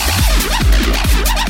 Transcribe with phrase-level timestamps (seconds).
[0.00, 1.49] やった!